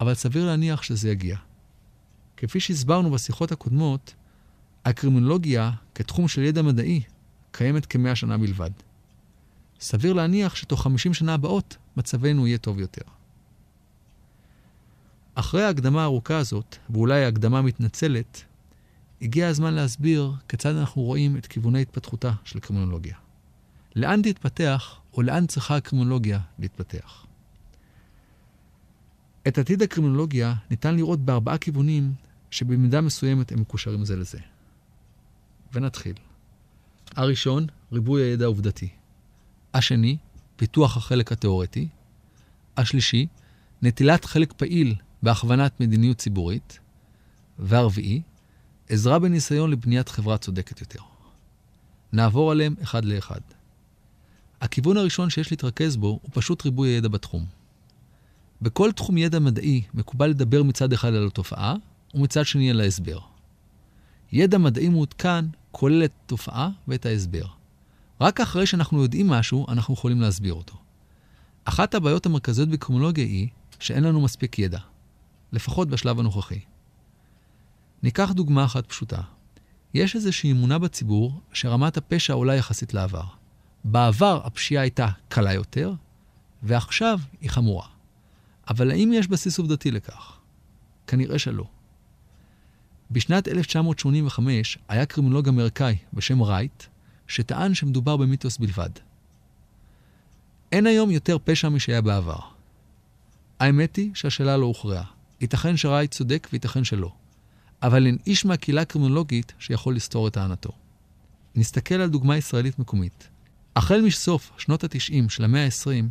אבל 0.00 0.14
סביר 0.14 0.46
להניח 0.46 0.82
שזה 0.82 1.10
יגיע. 1.10 1.36
כפי 2.36 2.60
שהסברנו 2.60 3.10
בשיחות 3.10 3.52
הקודמות, 3.52 4.14
הקרימינולוגיה, 4.84 5.70
כתחום 5.94 6.28
של 6.28 6.42
ידע 6.42 6.62
מדעי, 6.62 7.02
קיימת 7.50 7.86
כמאה 7.86 8.16
שנה 8.16 8.38
בלבד. 8.38 8.70
סביר 9.80 10.12
להניח 10.12 10.54
שתוך 10.54 10.82
50 10.82 11.14
שנה 11.14 11.34
הבאות 11.34 11.76
מצבנו 11.96 12.46
יהיה 12.46 12.58
טוב 12.58 12.78
יותר. 12.80 13.02
אחרי 15.34 15.64
ההקדמה 15.64 16.02
הארוכה 16.02 16.38
הזאת, 16.38 16.76
ואולי 16.90 17.24
ההקדמה 17.24 17.58
המתנצלת, 17.58 18.44
הגיע 19.22 19.48
הזמן 19.48 19.74
להסביר 19.74 20.32
כיצד 20.48 20.76
אנחנו 20.76 21.02
רואים 21.02 21.36
את 21.36 21.46
כיווני 21.46 21.82
התפתחותה 21.82 22.32
של 22.44 22.60
קרימינולוגיה. 22.60 23.16
לאן 23.96 24.22
תתפתח, 24.22 25.00
או 25.14 25.22
לאן 25.22 25.46
צריכה 25.46 25.76
הקרימינולוגיה 25.76 26.40
להתפתח. 26.58 27.26
את 29.48 29.58
עתיד 29.58 29.82
הקרימינולוגיה 29.82 30.54
ניתן 30.70 30.96
לראות 30.96 31.20
בארבעה 31.20 31.58
כיוונים 31.58 32.12
שבמידה 32.50 33.00
מסוימת 33.00 33.52
הם 33.52 33.60
מקושרים 33.60 34.04
זה 34.04 34.16
לזה. 34.16 34.38
ונתחיל. 35.72 36.14
הראשון, 37.16 37.66
ריבוי 37.92 38.22
הידע 38.22 38.44
העובדתי. 38.44 38.88
השני, 39.74 40.16
פיתוח 40.56 40.96
החלק 40.96 41.32
התאורטי. 41.32 41.88
השלישי, 42.76 43.26
נטילת 43.82 44.24
חלק 44.24 44.52
פעיל 44.52 44.94
בהכוונת 45.22 45.80
מדיניות 45.80 46.18
ציבורית. 46.18 46.78
והרביעי, 47.58 48.22
עזרה 48.88 49.18
בניסיון 49.18 49.70
לבניית 49.70 50.08
חברה 50.08 50.38
צודקת 50.38 50.80
יותר. 50.80 51.00
נעבור 52.12 52.52
עליהם 52.52 52.74
אחד 52.82 53.04
לאחד. 53.04 53.40
הכיוון 54.60 54.96
הראשון 54.96 55.30
שיש 55.30 55.50
להתרכז 55.50 55.96
בו 55.96 56.06
הוא 56.06 56.30
פשוט 56.32 56.64
ריבוי 56.64 56.88
הידע 56.88 57.08
בתחום. 57.08 57.44
בכל 58.62 58.92
תחום 58.92 59.18
ידע 59.18 59.38
מדעי 59.38 59.82
מקובל 59.94 60.26
לדבר 60.30 60.62
מצד 60.62 60.92
אחד 60.92 61.14
על 61.14 61.26
התופעה, 61.26 61.74
ומצד 62.14 62.46
שני 62.46 62.70
על 62.70 62.80
ההסבר. 62.80 63.18
ידע 64.32 64.58
מדעי 64.58 64.88
מעודכן 64.88 65.44
כולל 65.72 66.04
את 66.04 66.12
התופעה 66.24 66.70
ואת 66.88 67.06
ההסבר. 67.06 67.44
רק 68.20 68.40
אחרי 68.40 68.66
שאנחנו 68.66 69.02
יודעים 69.02 69.28
משהו, 69.28 69.66
אנחנו 69.68 69.94
יכולים 69.94 70.20
להסביר 70.20 70.54
אותו. 70.54 70.74
אחת 71.64 71.94
הבעיות 71.94 72.26
המרכזיות 72.26 72.68
בקרימינולוגיה 72.68 73.24
היא 73.24 73.48
שאין 73.80 74.04
לנו 74.04 74.20
מספיק 74.20 74.58
ידע, 74.58 74.78
לפחות 75.52 75.88
בשלב 75.88 76.20
הנוכחי. 76.20 76.60
ניקח 78.02 78.32
דוגמה 78.32 78.64
אחת 78.64 78.86
פשוטה. 78.86 79.20
יש 79.94 80.16
איזושהי 80.16 80.52
אמונה 80.52 80.78
בציבור 80.78 81.40
שרמת 81.52 81.96
הפשע 81.96 82.32
עולה 82.32 82.54
יחסית 82.54 82.94
לעבר. 82.94 83.24
בעבר 83.84 84.40
הפשיעה 84.44 84.82
הייתה 84.82 85.08
קלה 85.28 85.52
יותר, 85.52 85.92
ועכשיו 86.62 87.20
היא 87.40 87.50
חמורה. 87.50 87.86
אבל 88.70 88.90
האם 88.90 89.12
יש 89.14 89.26
בסיס 89.26 89.58
עובדתי 89.58 89.90
לכך? 89.90 90.38
כנראה 91.06 91.38
שלא. 91.38 91.64
בשנת 93.10 93.48
1985 93.48 94.78
היה 94.88 95.06
קרימינולוג 95.06 95.48
אמריקאי 95.48 95.96
בשם 96.12 96.42
רייט, 96.42 96.84
שטען 97.26 97.74
שמדובר 97.74 98.16
במיתוס 98.16 98.58
בלבד. 98.58 98.90
אין 100.72 100.86
היום 100.86 101.10
יותר 101.10 101.36
פשע 101.44 101.68
משהיה 101.68 102.00
בעבר. 102.00 102.40
האמת 103.60 103.96
היא 103.96 104.10
שהשאלה 104.14 104.56
לא 104.56 104.66
הוכרעה. 104.66 105.04
ייתכן 105.40 105.76
שרייט 105.76 106.10
צודק 106.10 106.48
וייתכן 106.52 106.84
שלא. 106.84 107.12
אבל 107.82 108.06
אין 108.06 108.18
איש 108.26 108.44
מהקהילה 108.44 108.82
הקרימינולוגית 108.82 109.52
שיכול 109.58 109.96
לסתור 109.96 110.28
את 110.28 110.32
טענתו. 110.32 110.70
נסתכל 111.54 111.94
על 111.94 112.10
דוגמה 112.10 112.36
ישראלית 112.36 112.78
מקומית. 112.78 113.28
החל 113.76 114.00
מסוף 114.00 114.50
שנות 114.58 114.84
ה-90 114.84 115.28
של 115.28 115.44
המאה 115.44 115.64
ה-20, 115.64 116.04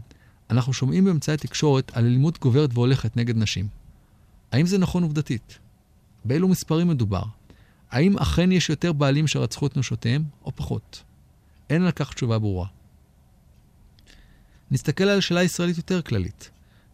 אנחנו 0.50 0.74
שומעים 0.74 1.06
באמצעי 1.06 1.34
התקשורת 1.34 1.92
על 1.98 2.06
אלימות 2.06 2.40
גוברת 2.40 2.70
והולכת 2.74 3.18
נגד 3.18 3.38
נשים. 3.38 3.68
האם 4.52 4.66
זה 4.66 4.78
נכון 4.78 5.04
עובדתית? 5.04 5.60
באילו 6.26 6.48
מספרים 6.48 6.88
מדובר? 6.88 7.24
האם 7.92 8.18
אכן 8.18 8.52
יש 8.52 8.70
יותר 8.70 8.94
בעלים 8.94 9.28
שרצחו 9.28 9.68
את 9.68 9.78
נשותיהם, 9.78 10.24
או 10.46 10.56
פחות? 10.56 11.04
אין 11.70 11.84
על 11.84 11.92
כך 11.92 12.14
תשובה 12.14 12.40
ברורה. 12.40 12.68
נסתכל 14.72 15.04
על 15.04 15.22
שאלה 15.22 15.44
ישראלית 15.44 15.78
יותר 15.78 16.02
כללית. 16.02 16.50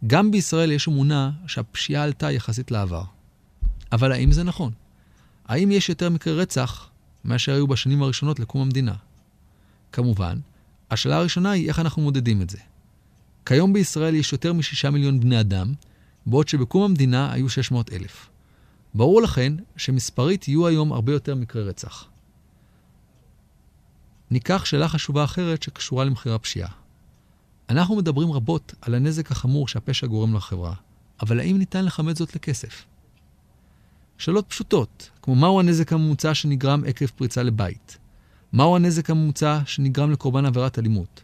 גם 0.07 0.31
בישראל 0.31 0.71
יש 0.71 0.87
אמונה 0.87 1.31
שהפשיעה 1.47 2.03
עלתה 2.03 2.31
יחסית 2.31 2.71
לעבר. 2.71 3.03
אבל 3.93 4.11
האם 4.11 4.31
זה 4.31 4.43
נכון? 4.43 4.71
האם 5.45 5.71
יש 5.71 5.89
יותר 5.89 6.09
מקרי 6.09 6.35
רצח 6.35 6.89
מאשר 7.25 7.53
היו 7.53 7.67
בשנים 7.67 8.03
הראשונות 8.03 8.39
לקום 8.39 8.61
המדינה? 8.61 8.93
כמובן, 9.91 10.39
השאלה 10.91 11.17
הראשונה 11.17 11.51
היא 11.51 11.67
איך 11.67 11.79
אנחנו 11.79 12.01
מודדים 12.01 12.41
את 12.41 12.49
זה. 12.49 12.57
כיום 13.45 13.73
בישראל 13.73 14.15
יש 14.15 14.31
יותר 14.33 14.53
מ-6 14.53 14.89
מיליון 14.89 15.19
בני 15.19 15.39
אדם, 15.39 15.73
בעוד 16.25 16.47
שבקום 16.47 16.83
המדינה 16.83 17.33
היו 17.33 17.49
600 17.49 17.93
אלף. 17.93 18.29
ברור 18.93 19.21
לכן 19.21 19.53
שמספרית 19.77 20.47
יהיו 20.47 20.67
היום 20.67 20.93
הרבה 20.93 21.11
יותר 21.11 21.35
מקרי 21.35 21.63
רצח. 21.63 22.05
ניקח 24.31 24.65
שאלה 24.65 24.87
חשובה 24.87 25.23
אחרת 25.23 25.63
שקשורה 25.63 26.05
למחירי 26.05 26.35
הפשיעה. 26.35 26.71
אנחנו 27.69 27.95
מדברים 27.95 28.31
רבות 28.31 28.73
על 28.81 28.95
הנזק 28.95 29.31
החמור 29.31 29.67
שהפשע 29.67 30.07
גורם 30.07 30.35
לחברה, 30.35 30.73
אבל 31.21 31.39
האם 31.39 31.57
ניתן 31.57 31.85
לכמת 31.85 32.15
זאת 32.15 32.35
לכסף? 32.35 32.85
שאלות 34.17 34.45
פשוטות, 34.47 35.09
כמו 35.21 35.35
מהו 35.35 35.59
הנזק 35.59 35.93
הממוצע 35.93 36.33
שנגרם 36.33 36.83
עקב 36.87 37.05
פריצה 37.05 37.43
לבית? 37.43 37.97
מהו 38.53 38.75
הנזק 38.75 39.09
הממוצע 39.09 39.59
שנגרם 39.65 40.11
לקורבן 40.11 40.45
עבירת 40.45 40.79
אלימות? 40.79 41.23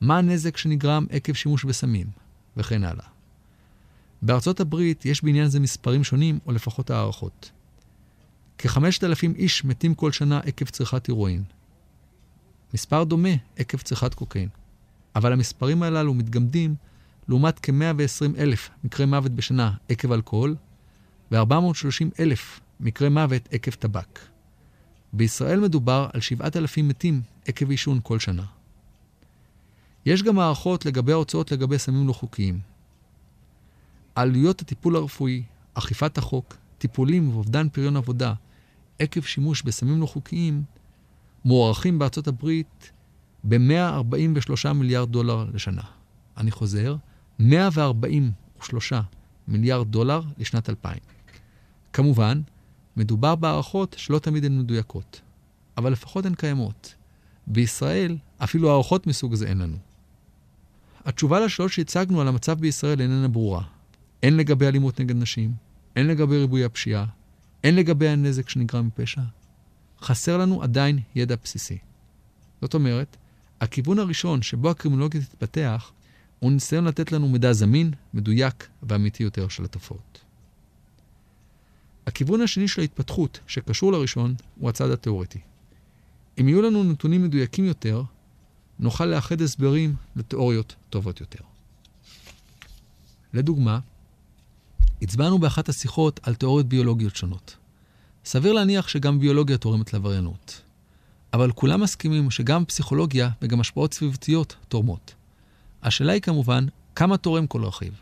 מה 0.00 0.18
הנזק 0.18 0.56
שנגרם 0.56 1.06
עקב 1.10 1.32
שימוש 1.32 1.64
בסמים? 1.64 2.06
וכן 2.56 2.84
הלאה. 2.84 3.04
בארצות 4.22 4.60
הברית 4.60 5.06
יש 5.06 5.24
בעניין 5.24 5.48
זה 5.48 5.60
מספרים 5.60 6.04
שונים, 6.04 6.38
או 6.46 6.52
לפחות 6.52 6.90
הערכות. 6.90 7.50
כ-5,000 8.58 9.34
איש 9.34 9.64
מתים 9.64 9.94
כל 9.94 10.12
שנה 10.12 10.38
עקב 10.38 10.64
צריכת 10.64 11.06
הירואין. 11.06 11.42
מספר 12.74 13.04
דומה 13.04 13.28
עקב 13.56 13.78
צריכת 13.78 14.14
קוקאין. 14.14 14.48
אבל 15.16 15.32
המספרים 15.32 15.82
הללו 15.82 16.14
מתגמדים 16.14 16.74
לעומת 17.28 17.58
כ-120 17.62 18.38
אלף 18.38 18.70
מקרי 18.84 19.06
מוות 19.06 19.32
בשנה 19.32 19.72
עקב 19.88 20.12
אלכוהול, 20.12 20.56
ו-430 21.32 22.20
אלף 22.20 22.60
מקרי 22.80 23.08
מוות 23.08 23.48
עקב 23.52 23.70
טבק. 23.70 24.18
בישראל 25.12 25.60
מדובר 25.60 26.08
על 26.12 26.20
7,000 26.20 26.88
מתים 26.88 27.22
עקב 27.46 27.70
עישון 27.70 28.00
כל 28.02 28.18
שנה. 28.18 28.44
יש 30.06 30.22
גם 30.22 30.38
הערכות 30.38 30.86
לגבי 30.86 31.12
ההוצאות 31.12 31.52
לגבי 31.52 31.78
סמים 31.78 32.08
לא 32.08 32.12
חוקיים. 32.12 32.60
עלויות 34.14 34.60
הטיפול 34.60 34.96
הרפואי, 34.96 35.42
אכיפת 35.74 36.18
החוק, 36.18 36.56
טיפולים 36.78 37.28
ואובדן 37.28 37.68
פריון 37.68 37.96
עבודה 37.96 38.34
עקב 38.98 39.20
שימוש 39.22 39.62
בסמים 39.62 40.00
לא 40.00 40.06
חוקיים 40.06 40.62
מוערכים 41.44 41.98
בארצות 41.98 42.28
הברית 42.28 42.90
ב-143 43.44 44.72
מיליארד 44.72 45.10
דולר 45.12 45.46
לשנה. 45.54 45.82
אני 46.36 46.50
חוזר, 46.50 46.96
143 47.38 48.92
מיליארד 49.48 49.88
דולר 49.88 50.22
לשנת 50.38 50.70
2000. 50.70 50.98
כמובן, 51.92 52.40
מדובר 52.96 53.34
בהערכות 53.34 53.96
שלא 53.98 54.18
תמיד 54.18 54.44
הן 54.44 54.58
מדויקות, 54.58 55.20
אבל 55.76 55.92
לפחות 55.92 56.26
הן 56.26 56.34
קיימות. 56.34 56.94
בישראל, 57.46 58.16
אפילו 58.38 58.70
הערכות 58.70 59.06
מסוג 59.06 59.34
זה 59.34 59.46
אין 59.46 59.58
לנו. 59.58 59.76
התשובה 61.04 61.40
לשאלות 61.40 61.72
שהצגנו 61.72 62.20
על 62.20 62.28
המצב 62.28 62.60
בישראל 62.60 63.00
איננה 63.00 63.28
ברורה. 63.28 63.62
אין 64.22 64.36
לגבי 64.36 64.66
אלימות 64.66 65.00
נגד 65.00 65.16
נשים, 65.16 65.52
אין 65.96 66.06
לגבי 66.06 66.36
ריבוי 66.38 66.64
הפשיעה, 66.64 67.06
אין 67.64 67.76
לגבי 67.76 68.08
הנזק 68.08 68.48
שנגרם 68.48 68.86
מפשע. 68.86 69.20
חסר 70.02 70.36
לנו 70.36 70.62
עדיין 70.62 70.98
ידע 71.14 71.36
בסיסי. 71.44 71.78
זאת 72.60 72.74
אומרת, 72.74 73.16
הכיוון 73.60 73.98
הראשון 73.98 74.42
שבו 74.42 74.70
הקרימינולוגיה 74.70 75.20
תתפתח, 75.20 75.92
הוא 76.38 76.52
ניסיון 76.52 76.84
לתת 76.84 77.12
לנו 77.12 77.28
מידע 77.28 77.52
זמין, 77.52 77.92
מדויק 78.14 78.68
ואמיתי 78.82 79.22
יותר 79.22 79.48
של 79.48 79.64
התופעות. 79.64 80.20
הכיוון 82.06 82.40
השני 82.40 82.68
של 82.68 82.80
ההתפתחות, 82.80 83.40
שקשור 83.46 83.92
לראשון, 83.92 84.34
הוא 84.58 84.68
הצד 84.68 84.90
התאורטי. 84.90 85.40
אם 86.40 86.48
יהיו 86.48 86.62
לנו 86.62 86.84
נתונים 86.84 87.24
מדויקים 87.24 87.64
יותר, 87.64 88.02
נוכל 88.78 89.06
לאחד 89.06 89.40
הסברים 89.40 89.94
לתיאוריות 90.16 90.74
טובות 90.90 91.20
יותר. 91.20 91.38
לדוגמה, 93.32 93.78
הצבענו 95.02 95.38
באחת 95.38 95.68
השיחות 95.68 96.20
על 96.22 96.34
תיאוריות 96.34 96.66
ביולוגיות 96.66 97.16
שונות. 97.16 97.56
סביר 98.24 98.52
להניח 98.52 98.88
שגם 98.88 99.20
ביולוגיה 99.20 99.58
תורמת 99.58 99.92
לעבריינות. 99.92 100.62
אבל 101.32 101.52
כולם 101.52 101.80
מסכימים 101.80 102.30
שגם 102.30 102.64
פסיכולוגיה 102.64 103.30
וגם 103.42 103.60
השפעות 103.60 103.94
סביבתיות 103.94 104.56
תורמות. 104.68 105.14
השאלה 105.82 106.12
היא 106.12 106.22
כמובן, 106.22 106.66
כמה 106.94 107.16
תורם 107.16 107.46
כל 107.46 107.64
רכיב? 107.64 108.00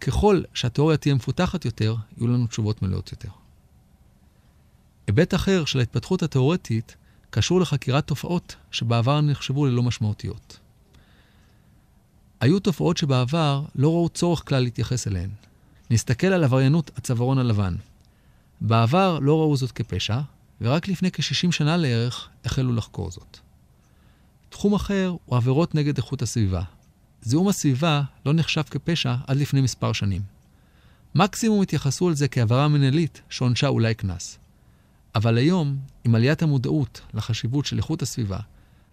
ככל 0.00 0.42
שהתיאוריה 0.54 0.96
תהיה 0.96 1.14
מפותחת 1.14 1.64
יותר, 1.64 1.96
יהיו 2.16 2.26
לנו 2.26 2.46
תשובות 2.46 2.82
מלאות 2.82 3.12
יותר. 3.12 3.28
היבט 5.06 5.34
אחר 5.34 5.64
של 5.64 5.78
ההתפתחות 5.78 6.22
התיאורטית 6.22 6.96
קשור 7.30 7.60
לחקירת 7.60 8.06
תופעות 8.06 8.56
שבעבר 8.70 9.20
נחשבו 9.20 9.66
ללא 9.66 9.82
משמעותיות. 9.82 10.58
היו 12.40 12.60
תופעות 12.60 12.96
שבעבר 12.96 13.62
לא 13.74 13.88
ראו 13.88 14.08
צורך 14.08 14.48
כלל 14.48 14.62
להתייחס 14.62 15.06
אליהן. 15.08 15.30
נסתכל 15.90 16.26
על 16.26 16.44
עבריינות 16.44 16.90
הצווארון 16.96 17.38
הלבן. 17.38 17.76
בעבר 18.60 19.18
לא 19.18 19.40
ראו 19.40 19.56
זאת 19.56 19.72
כפשע, 19.72 20.20
ורק 20.60 20.88
לפני 20.88 21.10
כ-60 21.12 21.52
שנה 21.52 21.76
לערך 21.76 22.28
החלו 22.44 22.74
לחקור 22.74 23.10
זאת. 23.10 23.38
תחום 24.48 24.74
אחר 24.74 25.14
הוא 25.24 25.36
עבירות 25.36 25.74
נגד 25.74 25.96
איכות 25.96 26.22
הסביבה. 26.22 26.62
זיהום 27.24 27.48
הסביבה 27.48 28.02
לא 28.26 28.32
נחשב 28.32 28.62
כפשע 28.62 29.14
עד 29.26 29.36
לפני 29.36 29.60
מספר 29.60 29.92
שנים. 29.92 30.22
מקסימום 31.14 31.62
התייחסו 31.62 32.08
על 32.08 32.14
זה 32.14 32.28
כעבירה 32.28 32.68
מנהלית 32.68 33.22
שעונשה 33.28 33.68
אולי 33.68 33.94
קנס. 33.94 34.38
אבל 35.14 35.38
היום, 35.38 35.78
עם 36.04 36.14
עליית 36.14 36.42
המודעות 36.42 37.00
לחשיבות 37.14 37.66
של 37.66 37.76
איכות 37.76 38.02
הסביבה, 38.02 38.38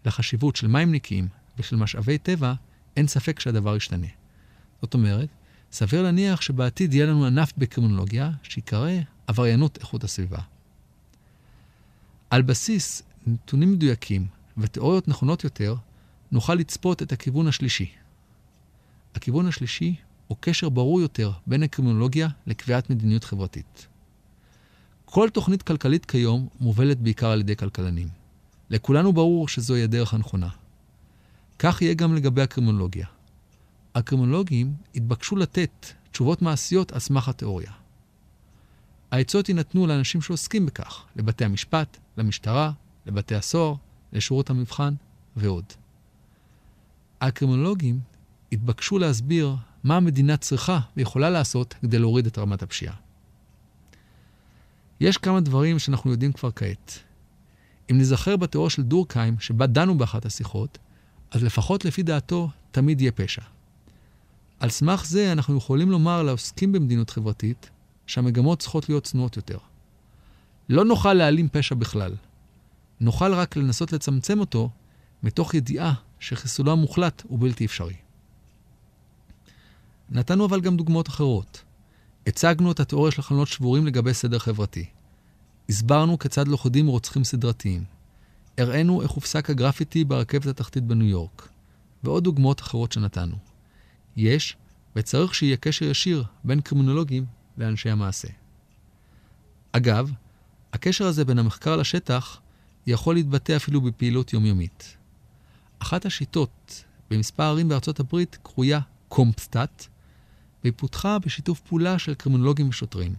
לחשיבות 0.05 0.55
של 0.55 0.67
מים 0.67 0.91
נקיים 0.91 1.27
ושל 1.59 1.75
משאבי 1.75 2.17
טבע, 2.17 2.53
אין 2.97 3.07
ספק 3.07 3.39
שהדבר 3.39 3.75
ישתנה. 3.75 4.07
זאת 4.81 4.93
אומרת, 4.93 5.29
סביר 5.71 6.03
להניח 6.03 6.41
שבעתיד 6.41 6.93
יהיה 6.93 7.05
לנו 7.05 7.25
ענף 7.25 7.53
בקרימינולוגיה 7.57 8.31
שיקרא 8.43 8.89
עבריינות 9.27 9.77
איכות 9.77 10.03
הסביבה. 10.03 10.39
על 12.29 12.41
בסיס 12.41 13.03
נתונים 13.27 13.71
מדויקים 13.71 14.27
ותיאוריות 14.57 15.07
נכונות 15.07 15.43
יותר, 15.43 15.75
נוכל 16.31 16.55
לצפות 16.55 17.01
את 17.01 17.11
הכיוון 17.11 17.47
השלישי. 17.47 18.00
הכיוון 19.15 19.47
השלישי 19.47 19.95
הוא 20.27 20.37
קשר 20.39 20.69
ברור 20.69 21.01
יותר 21.01 21.31
בין 21.47 21.63
הקרימינולוגיה 21.63 22.27
לקביעת 22.47 22.89
מדיניות 22.89 23.23
חברתית. 23.23 23.87
כל 25.05 25.29
תוכנית 25.29 25.63
כלכלית 25.63 26.05
כיום 26.05 26.47
מובלת 26.59 26.99
בעיקר 26.99 27.27
על 27.27 27.39
ידי 27.39 27.55
כלכלנים. 27.55 28.07
לכולנו 28.69 29.13
ברור 29.13 29.47
שזוהי 29.47 29.83
הדרך 29.83 30.13
הנכונה. 30.13 30.49
כך 31.59 31.81
יהיה 31.81 31.93
גם 31.93 32.15
לגבי 32.15 32.41
הקרימינולוגיה. 32.41 33.07
הקרימינולוגים 33.95 34.73
התבקשו 34.95 35.35
לתת 35.35 35.85
תשובות 36.11 36.41
מעשיות 36.41 36.91
על 36.91 36.99
סמך 36.99 37.29
התיאוריה. 37.29 37.71
העצות 39.11 39.49
יינתנו 39.49 39.87
לאנשים 39.87 40.21
שעוסקים 40.21 40.65
בכך, 40.65 41.05
לבתי 41.15 41.45
המשפט, 41.45 41.97
למשטרה, 42.17 42.71
לבתי 43.05 43.35
הסוהר, 43.35 43.75
לשירות 44.13 44.49
המבחן 44.49 44.93
ועוד. 45.35 45.65
הקרימינולוגים 47.21 47.99
התבקשו 48.51 48.99
להסביר 48.99 49.55
מה 49.83 49.97
המדינה 49.97 50.37
צריכה 50.37 50.79
ויכולה 50.97 51.29
לעשות 51.29 51.75
כדי 51.81 51.99
להוריד 51.99 52.25
את 52.25 52.37
רמת 52.37 52.63
הפשיעה. 52.63 52.95
יש 54.99 55.17
כמה 55.17 55.41
דברים 55.41 55.79
שאנחנו 55.79 56.11
יודעים 56.11 56.31
כבר 56.31 56.49
כעת. 56.55 56.99
אם 57.91 57.97
נזכר 57.97 58.37
בתיאוריה 58.37 58.69
של 58.69 58.83
דורקהיים, 58.83 59.39
שבה 59.39 59.67
דנו 59.67 59.97
באחת 59.97 60.25
השיחות, 60.25 60.77
אז 61.31 61.43
לפחות 61.43 61.85
לפי 61.85 62.03
דעתו, 62.03 62.49
תמיד 62.71 63.01
יהיה 63.01 63.11
פשע. 63.11 63.41
על 64.59 64.69
סמך 64.69 65.05
זה 65.05 65.31
אנחנו 65.31 65.57
יכולים 65.57 65.91
לומר 65.91 66.23
לעוסקים 66.23 66.71
במדינות 66.71 67.09
חברתית 67.09 67.69
שהמגמות 68.07 68.59
צריכות 68.59 68.89
להיות 68.89 69.03
צנועות 69.03 69.37
יותר. 69.37 69.57
לא 70.69 70.85
נוכל 70.85 71.13
להעלים 71.13 71.49
פשע 71.49 71.75
בכלל. 71.75 72.15
נוכל 72.99 73.33
רק 73.33 73.57
לנסות 73.57 73.93
לצמצם 73.93 74.39
אותו 74.39 74.69
מתוך 75.23 75.53
ידיעה 75.53 75.93
שחיסולו 76.19 76.71
המוחלט 76.71 77.23
הוא 77.27 77.39
בלתי 77.39 77.65
אפשרי. 77.65 77.95
נתנו 80.11 80.45
אבל 80.45 80.61
גם 80.61 80.77
דוגמאות 80.77 81.09
אחרות. 81.09 81.63
הצגנו 82.27 82.71
את 82.71 82.79
התיאוריה 82.79 83.11
של 83.11 83.21
חלונות 83.21 83.47
שבורים 83.47 83.85
לגבי 83.85 84.13
סדר 84.13 84.39
חברתי. 84.39 84.85
הסברנו 85.69 86.19
כיצד 86.19 86.47
לוכדים 86.47 86.87
רוצחים 86.87 87.23
סדרתיים. 87.23 87.83
הראינו 88.57 89.01
איך 89.01 89.11
הופסק 89.11 89.49
הגרפיטי 89.49 90.03
ברכבת 90.03 90.45
התחתית 90.45 90.83
בניו 90.83 91.07
יורק. 91.07 91.49
ועוד 92.03 92.23
דוגמאות 92.23 92.61
אחרות 92.61 92.91
שנתנו. 92.91 93.35
יש 94.17 94.57
וצריך 94.95 95.35
שיהיה 95.35 95.57
קשר 95.57 95.85
ישיר 95.85 96.23
בין 96.43 96.61
קרימינולוגים 96.61 97.25
לאנשי 97.57 97.89
המעשה. 97.89 98.27
אגב, 99.71 100.11
הקשר 100.73 101.05
הזה 101.05 101.25
בין 101.25 101.39
המחקר 101.39 101.75
לשטח 101.75 102.39
יכול 102.87 103.15
להתבטא 103.15 103.55
אפילו 103.55 103.81
בפעילות 103.81 104.33
יומיומית. 104.33 104.97
אחת 105.79 106.05
השיטות 106.05 106.83
במספר 107.09 107.43
ערים 107.43 107.69
בארצות 107.69 107.99
הברית 107.99 108.37
קרויה 108.43 108.79
קומפסטאט, 109.07 109.87
והיא 110.63 110.73
פותחה 110.75 111.19
בשיתוף 111.19 111.59
פעולה 111.59 111.99
של 111.99 112.13
קרימינולוגים 112.13 112.69
ושוטרים. 112.69 113.13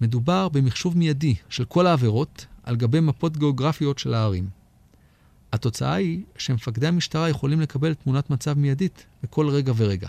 מדובר 0.00 0.48
במחשוב 0.48 0.96
מיידי 0.96 1.34
של 1.48 1.64
כל 1.64 1.86
העבירות 1.86 2.46
על 2.62 2.76
גבי 2.76 3.00
מפות 3.00 3.36
גיאוגרפיות 3.36 3.98
של 3.98 4.14
הערים. 4.14 4.48
התוצאה 5.52 5.94
היא 5.94 6.22
שמפקדי 6.38 6.86
המשטרה 6.86 7.28
יכולים 7.28 7.60
לקבל 7.60 7.94
תמונת 7.94 8.30
מצב 8.30 8.58
מיידית 8.58 9.06
בכל 9.22 9.48
רגע 9.48 9.72
ורגע. 9.76 10.08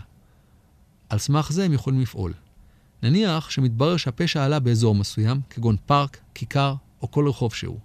על 1.09 1.17
סמך 1.17 1.51
זה 1.51 1.65
הם 1.65 1.73
יכולים 1.73 2.01
לפעול. 2.01 2.33
נניח 3.03 3.49
שמתברר 3.49 3.97
שהפשע 3.97 4.45
עלה 4.45 4.59
באזור 4.59 4.95
מסוים, 4.95 5.41
כגון 5.49 5.75
פארק, 5.85 6.17
כיכר 6.33 6.75
או 7.01 7.11
כל 7.11 7.27
רחוב 7.27 7.53
שהוא. 7.53 7.79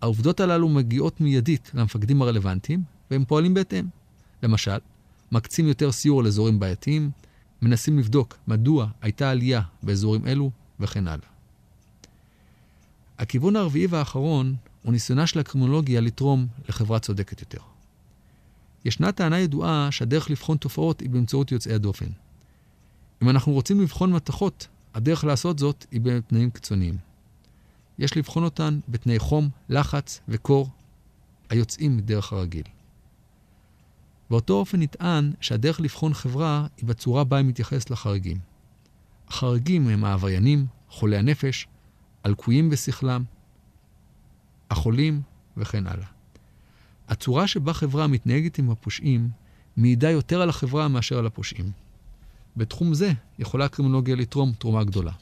העובדות 0.00 0.40
הללו 0.40 0.68
מגיעות 0.68 1.20
מיידית 1.20 1.70
למפקדים 1.74 2.22
הרלוונטיים, 2.22 2.82
והם 3.10 3.24
פועלים 3.24 3.54
בהתאם. 3.54 3.86
למשל, 4.42 4.78
מקצים 5.32 5.68
יותר 5.68 5.92
סיור 5.92 6.20
על 6.20 6.26
אזורים 6.26 6.58
בעייתיים, 6.58 7.10
מנסים 7.62 7.98
לבדוק 7.98 8.36
מדוע 8.48 8.86
הייתה 9.02 9.30
עלייה 9.30 9.62
באזורים 9.82 10.26
אלו, 10.26 10.50
וכן 10.80 11.08
הלאה. 11.08 11.26
הכיוון 13.18 13.56
הרביעי 13.56 13.86
והאחרון 13.86 14.54
הוא 14.82 14.92
ניסיונה 14.92 15.26
של 15.26 15.38
הקרימינולוגיה 15.38 16.00
לתרום 16.00 16.46
לחברה 16.68 16.98
צודקת 16.98 17.40
יותר. 17.40 17.60
ישנה 18.84 19.12
טענה 19.12 19.38
ידועה 19.38 19.88
שהדרך 19.90 20.30
לבחון 20.30 20.56
תופעות 20.56 21.00
היא 21.00 21.10
באמצעות 21.10 21.52
יוצאי 21.52 21.74
הדופן. 21.74 22.06
אם 23.22 23.30
אנחנו 23.30 23.52
רוצים 23.52 23.80
לבחון 23.80 24.12
מתכות, 24.12 24.66
הדרך 24.94 25.24
לעשות 25.24 25.58
זאת 25.58 25.86
היא 25.90 26.00
בתנאים 26.00 26.50
קיצוניים. 26.50 26.96
יש 27.98 28.16
לבחון 28.16 28.44
אותן 28.44 28.80
בתנאי 28.88 29.18
חום, 29.18 29.48
לחץ 29.68 30.20
וקור 30.28 30.68
היוצאים 31.50 31.96
מדרך 31.96 32.32
הרגיל. 32.32 32.64
באותו 34.30 34.54
אופן 34.54 34.82
נטען 34.82 35.32
שהדרך 35.40 35.80
לבחון 35.80 36.14
חברה 36.14 36.66
היא 36.76 36.86
בצורה 36.86 37.24
בה 37.24 37.36
היא 37.36 37.46
מתייחסת 37.46 37.90
לחריגים. 37.90 38.38
החריגים 39.28 39.88
הם 39.88 40.04
העבריינים, 40.04 40.66
חולי 40.88 41.16
הנפש, 41.16 41.66
הלקויים 42.24 42.70
בשכלם, 42.70 43.24
החולים 44.70 45.22
וכן 45.56 45.86
הלאה. 45.86 46.06
הצורה 47.08 47.46
שבה 47.46 47.72
חברה 47.72 48.06
מתנהגת 48.06 48.58
עם 48.58 48.70
הפושעים 48.70 49.28
מעידה 49.76 50.10
יותר 50.10 50.40
על 50.40 50.48
החברה 50.48 50.88
מאשר 50.88 51.18
על 51.18 51.26
הפושעים. 51.26 51.72
בתחום 52.56 52.94
זה 52.94 53.12
יכולה 53.38 53.64
הקרימינולוגיה 53.64 54.16
לתרום 54.16 54.52
תרומה 54.58 54.84
גדולה. 54.84 55.12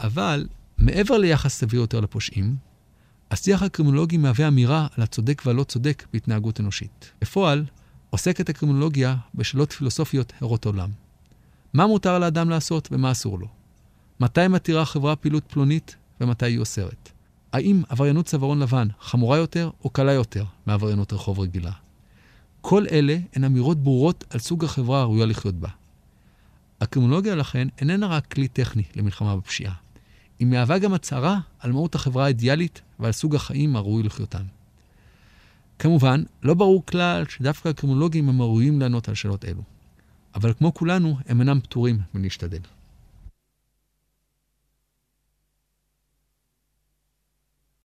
אבל 0.00 0.48
מעבר 0.78 1.18
ליחס 1.18 1.58
סביר 1.58 1.80
יותר 1.80 2.00
לפושעים, 2.00 2.56
השיח 3.30 3.62
הקרימינולוגי 3.62 4.16
מהווה 4.16 4.48
אמירה 4.48 4.86
על 4.96 5.02
הצודק 5.02 5.42
והלא 5.46 5.64
צודק 5.64 6.06
בהתנהגות 6.12 6.60
אנושית. 6.60 7.12
בפועל, 7.20 7.64
עוסקת 8.10 8.48
הקרימינולוגיה 8.48 9.16
בשאלות 9.34 9.72
פילוסופיות 9.72 10.32
הרות 10.40 10.64
עולם. 10.66 10.90
מה 11.72 11.86
מותר 11.86 12.18
לאדם 12.18 12.50
לעשות 12.50 12.88
ומה 12.92 13.12
אסור 13.12 13.38
לו? 13.38 13.46
מתי 14.20 14.48
מתירה 14.48 14.84
חברה 14.84 15.16
פעילות 15.16 15.44
פלונית 15.46 15.96
ומתי 16.20 16.46
היא 16.46 16.58
אוסרת? 16.58 17.10
האם 17.52 17.82
עבריינות 17.88 18.26
צווארון 18.26 18.58
לבן 18.58 18.88
חמורה 19.00 19.38
יותר 19.38 19.70
או 19.84 19.90
קלה 19.90 20.12
יותר 20.12 20.44
מעבריינות 20.66 21.12
רחוב 21.12 21.40
רגילה? 21.40 21.72
כל 22.60 22.84
אלה 22.90 23.16
הן 23.34 23.44
אמירות 23.44 23.78
ברורות 23.78 24.24
על 24.30 24.40
סוג 24.40 24.64
החברה 24.64 25.00
הראויה 25.00 25.26
לחיות 25.26 25.54
בה. 25.54 25.68
הקרימינולוגיה 26.80 27.34
לכן 27.34 27.68
איננה 27.80 28.06
רק 28.06 28.26
כלי 28.26 28.48
טכני 28.48 28.82
למלחמה 28.96 29.36
בפשיעה. 29.36 29.74
היא 30.38 30.46
מהווה 30.46 30.78
גם 30.78 30.94
הצהרה 30.94 31.38
על 31.58 31.72
מהות 31.72 31.94
החברה 31.94 32.24
האידיאלית 32.24 32.80
ועל 32.98 33.12
סוג 33.12 33.34
החיים 33.34 33.76
הראוי 33.76 34.02
לחיותם. 34.02 34.44
כמובן, 35.78 36.22
לא 36.42 36.54
ברור 36.54 36.86
כלל 36.86 37.24
שדווקא 37.28 37.68
הקרימינולוגים 37.68 38.28
הם 38.28 38.40
הראויים 38.40 38.80
לענות 38.80 39.08
על 39.08 39.14
שאלות 39.14 39.44
אלו. 39.44 39.62
אבל 40.34 40.52
כמו 40.52 40.74
כולנו, 40.74 41.16
הם 41.26 41.40
אינם 41.40 41.60
פטורים 41.60 41.98
מלהשתדל. 42.14 42.60